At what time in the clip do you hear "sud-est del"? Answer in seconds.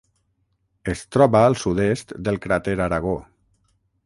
1.65-2.43